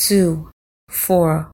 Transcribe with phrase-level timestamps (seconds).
[0.00, 0.50] two,
[0.88, 1.52] four,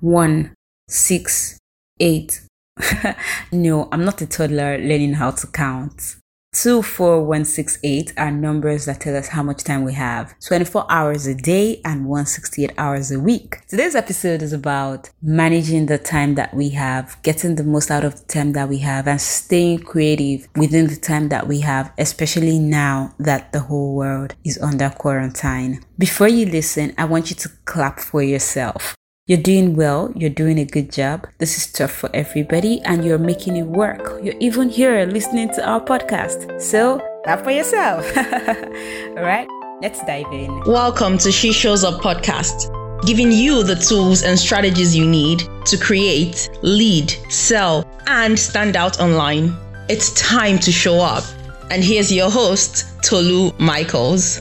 [0.00, 0.54] one,
[0.88, 1.58] six,
[1.98, 2.42] eight.
[3.52, 6.16] no, I'm not a toddler learning how to count.
[6.56, 11.82] 24168 are numbers that tell us how much time we have 24 hours a day
[11.84, 13.58] and 168 hours a week.
[13.68, 18.18] Today's episode is about managing the time that we have, getting the most out of
[18.18, 22.58] the time that we have, and staying creative within the time that we have, especially
[22.58, 25.84] now that the whole world is under quarantine.
[25.98, 28.96] Before you listen, I want you to clap for yourself.
[29.28, 31.26] You're doing well, you're doing a good job.
[31.38, 34.22] This is tough for everybody, and you're making it work.
[34.22, 36.62] You're even here listening to our podcast.
[36.62, 38.06] So, clap for yourself.
[38.16, 39.48] All right,
[39.82, 40.60] let's dive in.
[40.60, 42.70] Welcome to She Shows Up podcast,
[43.04, 49.00] giving you the tools and strategies you need to create, lead, sell, and stand out
[49.00, 49.56] online.
[49.88, 51.24] It's time to show up.
[51.72, 54.40] And here's your host, Tolu Michaels.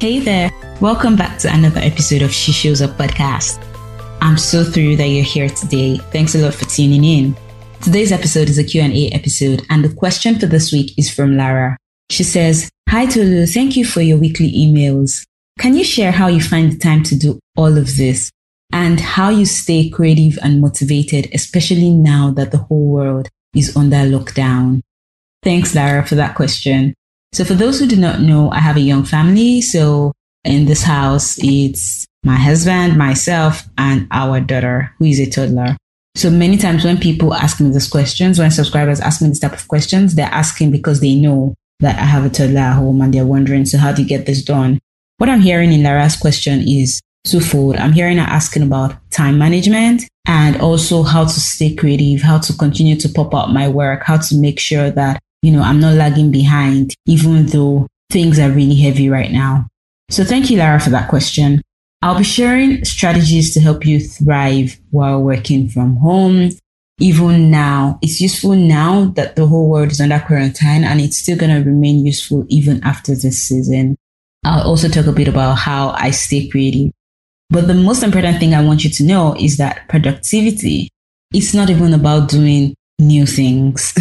[0.00, 0.50] Hey there.
[0.80, 3.65] Welcome back to another episode of She Shows Up podcast.
[4.26, 5.98] I'm so thrilled that you're here today.
[6.10, 7.36] Thanks a lot for tuning in.
[7.80, 11.76] Today's episode is a Q&A episode and the question for this week is from Lara.
[12.10, 15.24] She says, Hi Tolu, thank you for your weekly emails.
[15.60, 18.32] Can you share how you find the time to do all of this
[18.72, 23.98] and how you stay creative and motivated, especially now that the whole world is under
[23.98, 24.80] lockdown?
[25.44, 26.94] Thanks, Lara, for that question.
[27.32, 29.60] So for those who do not know, I have a young family.
[29.60, 35.76] So in this house, it's my husband, myself, and our daughter, who is a toddler.
[36.16, 39.52] So many times when people ask me these questions, when subscribers ask me this type
[39.52, 43.14] of questions, they're asking because they know that I have a toddler at home and
[43.14, 44.80] they're wondering, so how do you get this done?
[45.18, 47.76] What I'm hearing in Lara's question is twofold.
[47.76, 52.52] I'm hearing her asking about time management and also how to stay creative, how to
[52.54, 55.94] continue to pop out my work, how to make sure that, you know, I'm not
[55.94, 59.68] lagging behind, even though things are really heavy right now.
[60.10, 61.62] So thank you, Lara, for that question.
[62.06, 66.50] I'll be sharing strategies to help you thrive while working from home.
[67.00, 71.36] Even now, it's useful now that the whole world is under quarantine and it's still
[71.36, 73.96] going to remain useful even after this season.
[74.44, 76.92] I'll also talk a bit about how I stay creative.
[77.50, 80.88] But the most important thing I want you to know is that productivity
[81.34, 83.92] is not even about doing new things.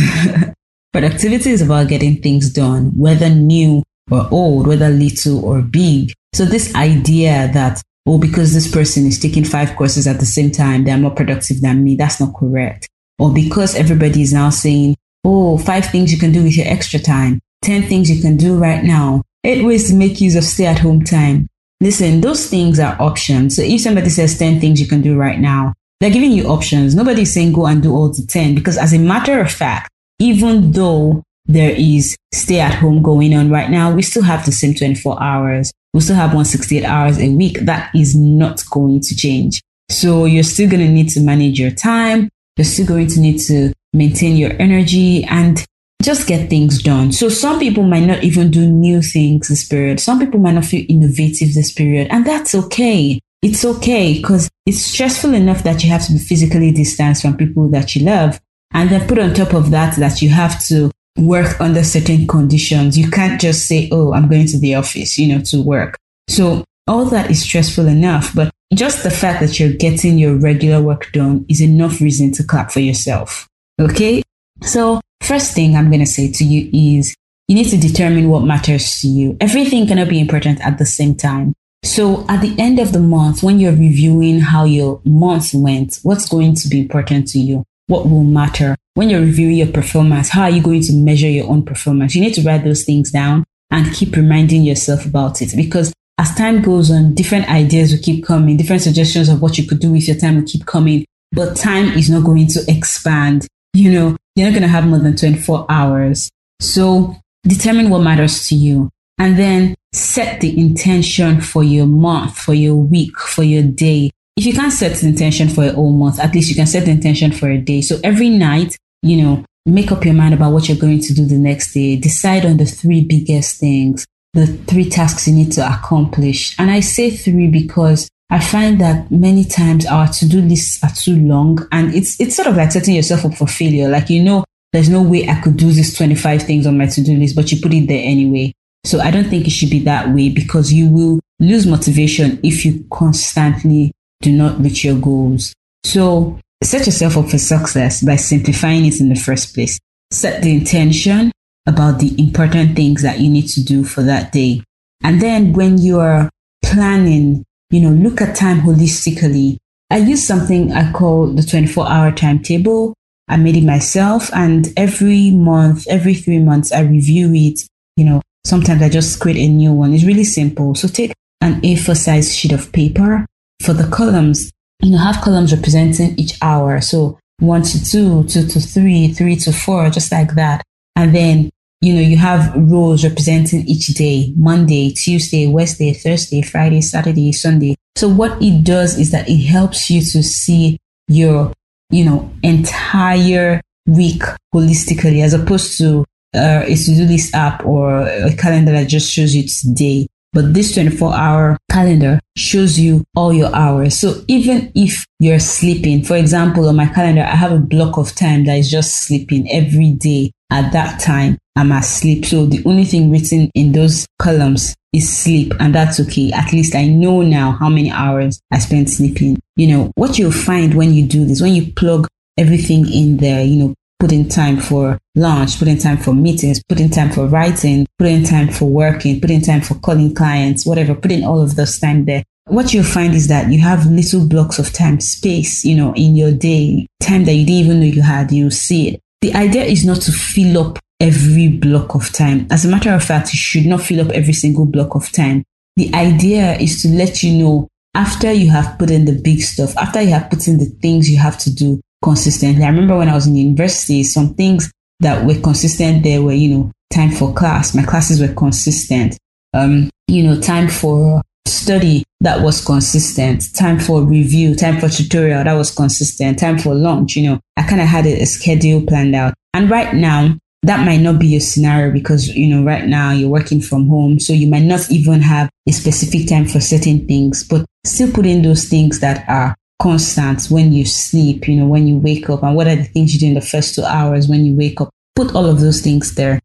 [0.93, 6.13] productivity is about getting things done, whether new or old, whether little or big.
[6.33, 10.51] So this idea that, oh, because this person is taking five courses at the same
[10.51, 12.87] time, they're more productive than me, that's not correct.
[13.17, 16.99] Or because everybody is now saying, oh, five things you can do with your extra
[16.99, 20.65] time, 10 things you can do right now, eight ways to make use of stay
[20.65, 21.47] at home time.
[21.81, 23.55] Listen, those things are options.
[23.55, 26.95] So if somebody says 10 things you can do right now, they're giving you options.
[26.95, 29.89] Nobody's saying go and do all the 10 because as a matter of fact,
[30.19, 34.51] even though there is stay at home going on right now, we still have the
[34.51, 37.61] same 24 hours we still have 168 hours a week.
[37.61, 39.61] That is not going to change.
[39.89, 42.27] So you're still going to need to manage your time.
[42.57, 45.65] You're still going to need to maintain your energy and
[46.03, 47.13] just get things done.
[47.13, 50.01] So some people might not even do new things this period.
[50.01, 53.21] Some people might not feel innovative this period, and that's okay.
[53.41, 57.69] It's okay because it's stressful enough that you have to be physically distanced from people
[57.69, 58.41] that you love.
[58.73, 62.97] And then put on top of that, that you have to work under certain conditions.
[62.97, 65.97] You can't just say, oh, I'm going to the office, you know, to work.
[66.27, 70.81] So all that is stressful enough, but just the fact that you're getting your regular
[70.81, 73.47] work done is enough reason to clap for yourself.
[73.79, 74.21] Okay.
[74.61, 77.15] So first thing I'm going to say to you is
[77.47, 79.37] you need to determine what matters to you.
[79.39, 81.53] Everything cannot be important at the same time.
[81.83, 86.27] So at the end of the month, when you're reviewing how your month went, what's
[86.27, 87.63] going to be important to you?
[87.87, 88.75] What will matter?
[88.95, 92.15] When you're reviewing your performance, how are you going to measure your own performance?
[92.15, 96.33] You need to write those things down and keep reminding yourself about it because as
[96.35, 99.91] time goes on, different ideas will keep coming, different suggestions of what you could do
[99.91, 103.45] with your time will keep coming, but time is not going to expand.
[103.73, 106.29] You know, you're not going to have more than 24 hours.
[106.61, 108.89] So determine what matters to you
[109.19, 114.11] and then set the intention for your month, for your week, for your day.
[114.37, 116.85] If you can't set the intention for a whole month, at least you can set
[116.85, 117.81] the intention for a day.
[117.81, 121.25] So every night you know, make up your mind about what you're going to do
[121.25, 121.95] the next day.
[121.95, 126.55] Decide on the three biggest things, the three tasks you need to accomplish.
[126.59, 131.15] And I say three because I find that many times our to-do lists are too
[131.15, 133.87] long and it's it's sort of like setting yourself up for failure.
[133.87, 134.43] Like you know,
[134.73, 137.61] there's no way I could do these 25 things on my to-do list, but you
[137.61, 138.51] put it there anyway.
[138.83, 142.65] So I don't think it should be that way because you will lose motivation if
[142.65, 143.91] you constantly
[144.21, 145.53] do not reach your goals.
[145.83, 149.79] So Set yourself up for success by simplifying it in the first place.
[150.11, 151.31] Set the intention
[151.65, 154.63] about the important things that you need to do for that day.
[155.03, 156.29] And then when you are
[156.63, 159.57] planning you know, look at time holistically.
[159.89, 162.93] I use something I call the 24 hour timetable.
[163.27, 167.67] I made it myself and every month, every three months, I review it.
[167.97, 169.93] You know, sometimes I just create a new one.
[169.93, 170.75] It's really simple.
[170.75, 173.25] So take an A4 size sheet of paper
[173.61, 174.51] for the columns.
[174.85, 176.79] You know, have columns representing each hour.
[176.79, 180.61] So one to two, two to three, three to four, just like that.
[180.95, 181.49] And then,
[181.81, 187.73] you know, you have rows representing each day, Monday, Tuesday, Wednesday, Thursday, Friday, Saturday, Sunday.
[187.95, 190.77] So what it does is that it helps you to see
[191.07, 191.51] your,
[191.89, 194.21] you know, entire week
[194.53, 196.05] holistically as opposed to
[196.35, 200.05] uh, a to-do list app or a calendar that just shows you today.
[200.35, 203.97] But this 24 hour calendar shows you all your hours.
[203.97, 208.13] So even if you're sleeping, for example, on my calendar, I have a block of
[208.13, 210.33] time that is just sleeping every day.
[210.51, 212.25] At that time, I'm asleep.
[212.25, 216.33] So the only thing written in those columns is sleep, and that's okay.
[216.33, 219.39] At least I know now how many hours I spent sleeping.
[219.55, 223.43] You know, what you'll find when you do this, when you plug everything in there,
[223.43, 227.11] you know, put in time for lunch, put in time for meetings, put in time
[227.11, 231.11] for writing, put in time for working, put in time for calling clients, whatever, put
[231.11, 232.23] in all of those time there.
[232.47, 236.15] What you'll find is that you have little blocks of time, space, you know, in
[236.15, 239.01] your day, time that you didn't even know you had, you see it.
[239.21, 242.47] The idea is not to fill up every block of time.
[242.51, 245.43] As a matter of fact, you should not fill up every single block of time.
[245.75, 249.75] The idea is to let you know after you have put in the big stuff,
[249.77, 252.63] after you have put in the things you have to do, consistently.
[252.63, 256.55] I remember when I was in university, some things that were consistent there were, you
[256.55, 257.73] know, time for class.
[257.73, 259.17] My classes were consistent.
[259.53, 265.43] Um, you know, time for study that was consistent, time for review, time for tutorial
[265.43, 268.85] that was consistent, time for lunch, you know, I kind of had a, a schedule
[268.85, 269.33] planned out.
[269.53, 273.29] And right now, that might not be your scenario because, you know, right now you're
[273.29, 274.19] working from home.
[274.19, 278.25] So you might not even have a specific time for certain things, but still put
[278.25, 282.43] in those things that are constant when you sleep, you know, when you wake up,
[282.43, 284.79] and what are the things you do in the first two hours when you wake
[284.81, 284.89] up.
[285.15, 286.39] Put all of those things there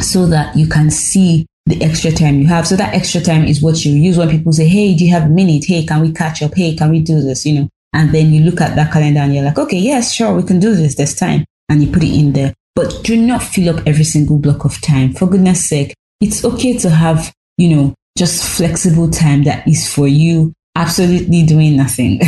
[0.00, 2.66] so that you can see the extra time you have.
[2.66, 5.24] So that extra time is what you use when people say, Hey, do you have
[5.24, 5.64] a minute?
[5.66, 6.54] Hey, can we catch up?
[6.54, 7.46] Hey, can we do this?
[7.46, 10.34] You know, and then you look at that calendar and you're like, okay, yes, sure,
[10.34, 10.96] we can do this.
[10.96, 11.46] this time.
[11.70, 12.52] And you put it in there.
[12.74, 15.14] But do not fill up every single block of time.
[15.14, 20.06] For goodness sake, it's okay to have, you know, just flexible time that is for
[20.06, 22.20] you absolutely doing nothing.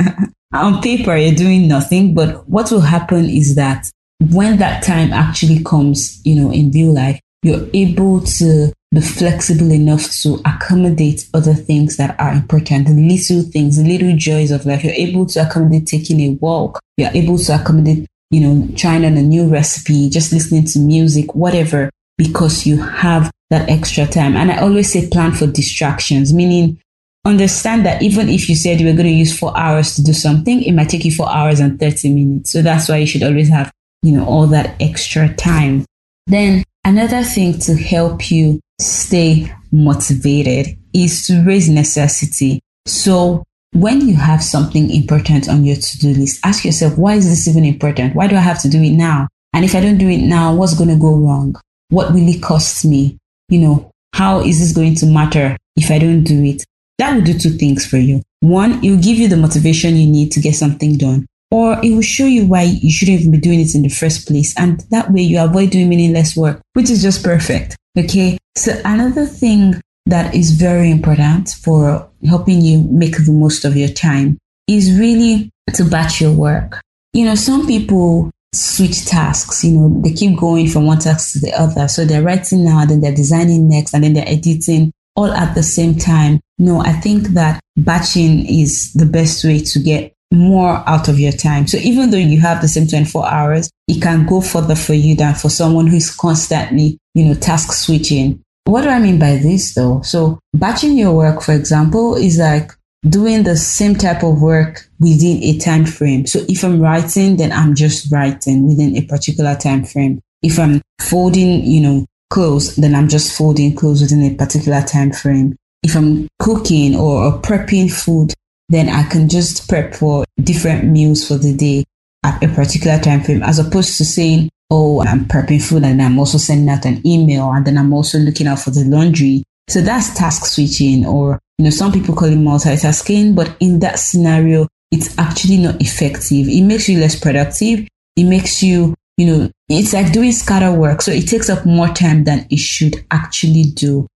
[0.52, 3.88] On paper, you're doing nothing, but what will happen is that
[4.32, 9.70] when that time actually comes, you know, in real life, you're able to be flexible
[9.70, 14.66] enough to accommodate other things that are important, the little things, the little joys of
[14.66, 14.82] life.
[14.82, 16.80] You're able to accommodate taking a walk.
[16.96, 21.34] You're able to accommodate, you know, trying on a new recipe, just listening to music,
[21.34, 24.36] whatever, because you have that extra time.
[24.36, 26.80] And I always say plan for distractions, meaning
[27.24, 30.12] understand that even if you said you were going to use four hours to do
[30.12, 32.52] something, it might take you four hours and 30 minutes.
[32.52, 33.70] So that's why you should always have,
[34.02, 35.84] you know, all that extra time.
[36.26, 42.60] Then another thing to help you stay motivated is to raise necessity.
[42.86, 47.46] So when you have something important on your to-do list, ask yourself, why is this
[47.46, 48.16] even important?
[48.16, 49.28] Why do I have to do it now?
[49.52, 51.56] And if I don't do it now, what's going to go wrong?
[51.90, 53.18] What will it cost me?
[53.48, 56.64] You know, how is this going to matter if I don't do it?
[57.00, 58.20] That will do two things for you.
[58.40, 61.94] One, it will give you the motivation you need to get something done, or it
[61.94, 64.54] will show you why you shouldn't even be doing it in the first place.
[64.58, 67.74] And that way you avoid doing meaningless work, which is just perfect.
[67.98, 68.36] Okay.
[68.54, 73.88] So another thing that is very important for helping you make the most of your
[73.88, 74.36] time
[74.68, 76.82] is really to batch your work.
[77.14, 81.38] You know, some people switch tasks, you know, they keep going from one task to
[81.38, 81.88] the other.
[81.88, 85.62] So they're writing now, then they're designing next, and then they're editing all at the
[85.62, 86.40] same time.
[86.58, 91.32] No, I think that batching is the best way to get more out of your
[91.32, 91.66] time.
[91.66, 95.14] So even though you have the same 24 hours, it can go further for you
[95.14, 98.42] than for someone who is constantly, you know, task switching.
[98.64, 100.00] What do I mean by this though?
[100.02, 102.70] So batching your work, for example, is like
[103.08, 106.26] doing the same type of work within a time frame.
[106.26, 110.20] So if I'm writing, then I'm just writing within a particular time frame.
[110.42, 115.12] If I'm folding, you know, clothes, then I'm just folding clothes within a particular time
[115.12, 115.56] frame.
[115.82, 118.32] If I'm cooking or, prepping food,
[118.68, 121.84] then I can just prep for different meals for the day
[122.24, 126.18] at a particular time frame, as opposed to saying, oh, I'm prepping food and I'm
[126.18, 129.42] also sending out an email and then I'm also looking out for the laundry.
[129.68, 133.98] So that's task switching or, you know, some people call it multitasking, but in that
[133.98, 136.48] scenario, it's actually not effective.
[136.48, 137.88] It makes you less productive.
[138.16, 141.02] It makes you you know, it's like doing scatter work.
[141.02, 144.06] So it takes up more time than it should actually do.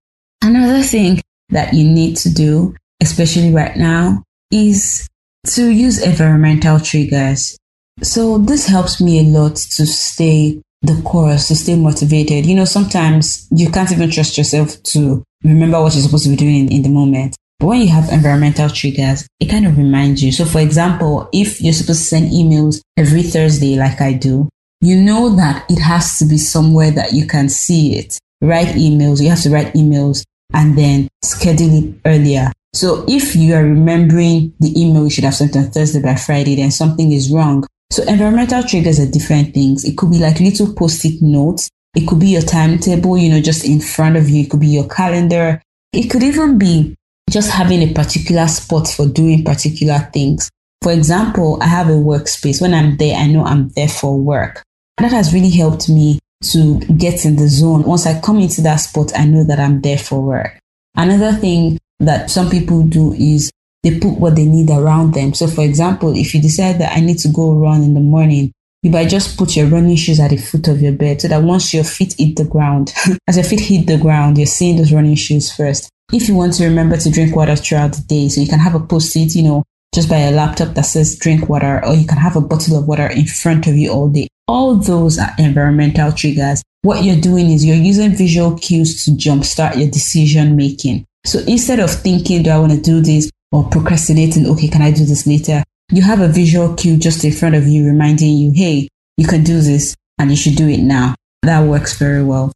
[0.42, 1.20] Another thing
[1.50, 5.08] that you need to do especially right now, is
[5.46, 7.56] to use environmental triggers.
[8.02, 12.46] So this helps me a lot to stay the course, to stay motivated.
[12.46, 16.36] You know, sometimes you can't even trust yourself to remember what you're supposed to be
[16.36, 17.36] doing in, in the moment.
[17.58, 20.32] But when you have environmental triggers, it kind of reminds you.
[20.32, 24.48] So, for example, if you're supposed to send emails every Thursday, like I do,
[24.84, 28.18] you know that it has to be somewhere that you can see it.
[28.42, 32.52] Write emails, you have to write emails and then schedule it earlier.
[32.74, 36.56] So if you are remembering the email you should have sent on Thursday by Friday,
[36.56, 37.64] then something is wrong.
[37.90, 39.84] So environmental triggers are different things.
[39.84, 41.70] It could be like little post-it notes.
[41.94, 44.42] It could be your timetable, you know, just in front of you.
[44.42, 45.62] It could be your calendar.
[45.92, 46.96] It could even be
[47.30, 50.50] just having a particular spot for doing particular things.
[50.82, 52.60] For example, I have a workspace.
[52.60, 54.63] When I'm there, I know I'm there for work.
[54.98, 56.18] That has really helped me
[56.52, 57.82] to get in the zone.
[57.82, 60.58] Once I come into that spot, I know that I'm there for work.
[60.94, 63.50] Another thing that some people do is
[63.82, 65.34] they put what they need around them.
[65.34, 68.52] So, for example, if you decide that I need to go run in the morning,
[68.82, 71.42] you might just put your running shoes at the foot of your bed so that
[71.42, 72.92] once your feet hit the ground,
[73.28, 75.90] as your feet hit the ground, you're seeing those running shoes first.
[76.12, 78.74] If you want to remember to drink water throughout the day, so you can have
[78.74, 82.06] a post it, you know, just by a laptop that says drink water, or you
[82.06, 84.28] can have a bottle of water in front of you all day.
[84.46, 86.62] All those are environmental triggers.
[86.82, 91.06] What you're doing is you're using visual cues to jumpstart your decision making.
[91.24, 94.90] So instead of thinking, do I want to do this or procrastinating, okay, can I
[94.90, 95.62] do this later?
[95.90, 99.44] You have a visual cue just in front of you reminding you, hey, you can
[99.44, 101.14] do this and you should do it now.
[101.42, 102.52] That works very well.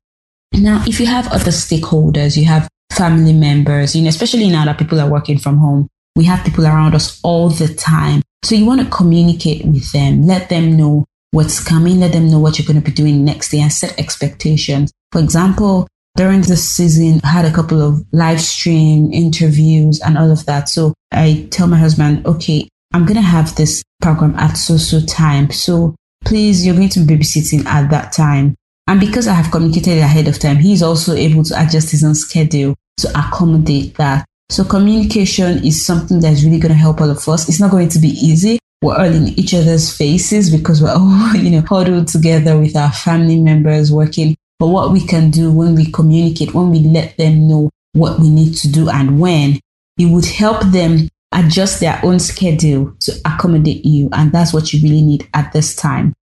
[0.53, 4.79] Now, if you have other stakeholders, you have family members, you know, especially now that
[4.79, 8.23] people are working from home, we have people around us all the time.
[8.45, 12.39] So you want to communicate with them, let them know what's coming, let them know
[12.39, 14.93] what you're going to be doing next day and set expectations.
[15.13, 20.31] For example, during this season, I had a couple of live stream interviews and all
[20.31, 20.69] of that.
[20.69, 25.01] So I tell my husband, okay, I'm going to have this program at so so
[25.01, 25.51] time.
[25.51, 25.95] So
[26.25, 28.55] please, you're going to be babysitting at that time.
[28.87, 32.15] And because I have communicated ahead of time, he's also able to adjust his own
[32.15, 34.25] schedule to accommodate that.
[34.51, 37.49] So communication is something that's really going to help all of us.
[37.49, 38.59] It's not going to be easy.
[38.81, 42.93] We're all in each other's faces because we're all, you know, huddled together with our
[42.93, 44.37] family members working.
[44.59, 48.29] But what we can do when we communicate, when we let them know what we
[48.29, 49.61] need to do and when,
[49.99, 54.09] it would help them adjust their own schedule to accommodate you.
[54.13, 56.15] And that's what you really need at this time.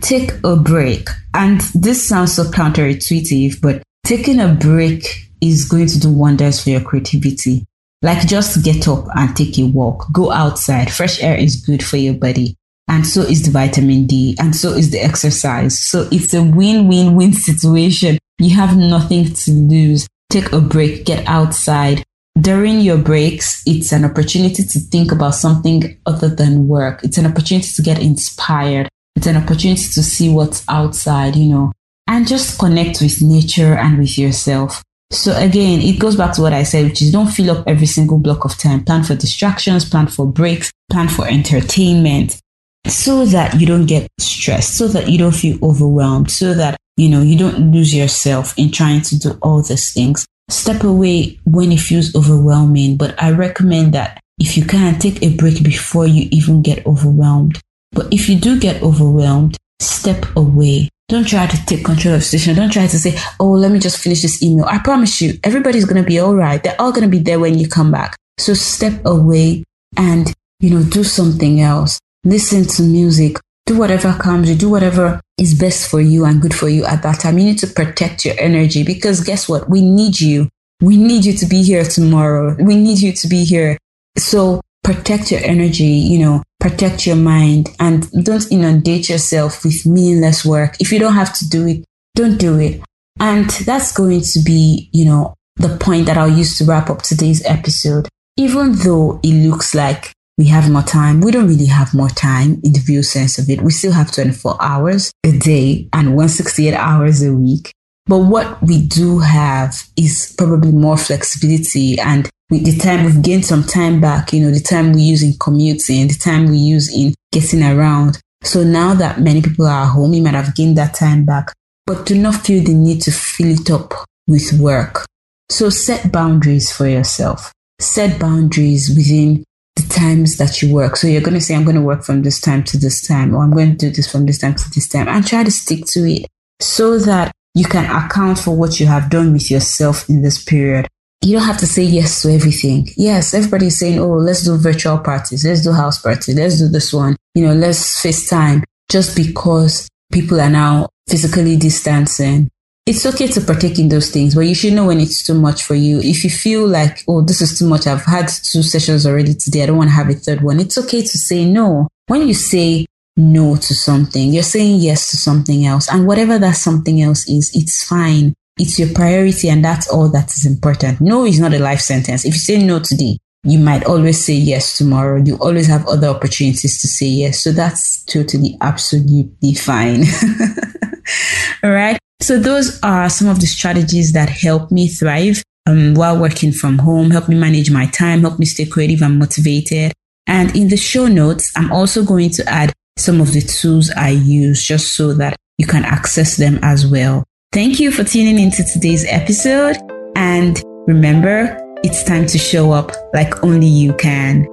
[0.00, 1.08] Take a break.
[1.34, 6.70] And this sounds so counterintuitive, but taking a break is going to do wonders for
[6.70, 7.66] your creativity.
[8.02, 10.92] Like just get up and take a walk, go outside.
[10.92, 12.56] Fresh air is good for your body.
[12.88, 15.78] And so is the vitamin D, and so is the exercise.
[15.78, 18.18] So it's a win win win situation.
[18.38, 20.08] You have nothing to lose.
[20.30, 22.02] Take a break, get outside.
[22.40, 27.04] During your breaks, it's an opportunity to think about something other than work.
[27.04, 28.88] It's an opportunity to get inspired.
[29.14, 31.72] It's an opportunity to see what's outside, you know,
[32.08, 34.82] and just connect with nature and with yourself.
[35.12, 37.86] So again, it goes back to what I said, which is don't fill up every
[37.86, 38.82] single block of time.
[38.82, 42.40] Plan for distractions, plan for breaks, plan for entertainment
[42.86, 47.08] so that you don't get stressed, so that you don't feel overwhelmed, so that, you
[47.08, 50.26] know, you don't lose yourself in trying to do all these things.
[50.48, 55.36] Step away when it feels overwhelming, but I recommend that if you can, take a
[55.36, 57.60] break before you even get overwhelmed.
[57.92, 60.88] But if you do get overwhelmed, step away.
[61.08, 62.56] Don't try to take control of the situation.
[62.56, 64.64] Don't try to say, oh, let me just finish this email.
[64.64, 66.62] I promise you, everybody's going to be all right.
[66.62, 68.16] They're all going to be there when you come back.
[68.38, 69.64] So step away
[69.96, 71.98] and, you know, do something else.
[72.24, 73.36] Listen to music.
[73.66, 74.56] Do whatever comes you.
[74.56, 77.38] Do whatever is best for you and good for you at that time.
[77.38, 79.68] You need to protect your energy because guess what?
[79.68, 80.48] We need you.
[80.80, 82.56] We need you to be here tomorrow.
[82.58, 83.76] We need you to be here.
[84.16, 90.44] So protect your energy, you know, protect your mind and don't inundate yourself with meaningless
[90.44, 90.76] work.
[90.80, 91.84] If you don't have to do it,
[92.14, 92.82] don't do it.
[93.20, 97.02] And that's going to be, you know, the point that I'll use to wrap up
[97.02, 98.08] today's episode.
[98.36, 102.60] Even though it looks like we have more time, we don't really have more time
[102.64, 103.60] in the real sense of it.
[103.60, 107.72] We still have 24 hours a day and 168 hours a week.
[108.06, 113.46] But what we do have is probably more flexibility and with the time we've gained
[113.46, 116.94] some time back, you know, the time we use in commuting, the time we use
[116.94, 118.20] in getting around.
[118.42, 121.54] So now that many people are home, you might have gained that time back,
[121.86, 123.94] but do not feel the need to fill it up
[124.28, 125.06] with work.
[125.48, 127.52] So set boundaries for yourself.
[127.80, 129.44] Set boundaries within
[129.76, 130.96] the times that you work.
[130.96, 133.34] So you're going to say, I'm going to work from this time to this time,
[133.34, 135.50] or I'm going to do this from this time to this time, and try to
[135.50, 136.26] stick to it
[136.60, 140.86] so that you can account for what you have done with yourself in this period
[141.22, 142.88] you don't have to say yes to everything.
[142.96, 146.92] Yes, everybody's saying, oh, let's do virtual parties, let's do house parties, let's do this
[146.92, 152.50] one, you know, let's FaceTime just because people are now physically distancing.
[152.84, 155.62] It's okay to partake in those things, but you should know when it's too much
[155.62, 156.00] for you.
[156.00, 159.62] If you feel like, oh, this is too much, I've had two sessions already today,
[159.62, 161.86] I don't want to have a third one, it's okay to say no.
[162.08, 162.86] When you say
[163.16, 165.88] no to something, you're saying yes to something else.
[165.88, 168.34] And whatever that something else is, it's fine.
[168.58, 171.00] It's your priority, and that's all that is important.
[171.00, 172.24] No is not a life sentence.
[172.24, 175.22] If you say no today, you might always say yes tomorrow.
[175.22, 177.42] You always have other opportunities to say yes.
[177.42, 180.04] So that's totally, absolutely fine.
[181.64, 181.98] all right.
[182.20, 186.78] So those are some of the strategies that help me thrive um, while working from
[186.78, 189.92] home, help me manage my time, help me stay creative and motivated.
[190.26, 194.10] And in the show notes, I'm also going to add some of the tools I
[194.10, 197.24] use just so that you can access them as well.
[197.52, 199.76] Thank you for tuning into today's episode.
[200.16, 201.54] And remember,
[201.84, 204.46] it's time to show up like only you can.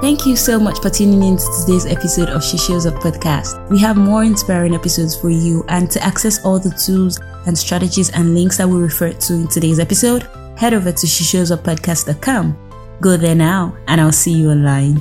[0.00, 3.70] Thank you so much for tuning in to today's episode of She Shows Up podcast.
[3.70, 8.10] We have more inspiring episodes for you, and to access all the tools and strategies
[8.10, 12.58] and links that we referred to in today's episode, head over to sheshowsuppodcast.com.
[13.00, 15.00] Go there now, and I'll see you online.